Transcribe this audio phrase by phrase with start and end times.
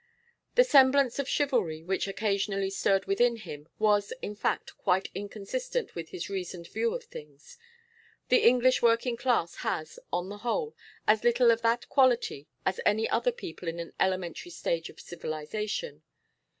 [0.55, 6.09] The semblance of chivalry which occasionally stirred within him was, in fact, quite inconsistent with
[6.09, 7.59] his reasoned view of things;
[8.29, 10.75] the English working class has, on the whole,
[11.05, 16.01] as little of that quality as any other people in an elementary stage of civilisation.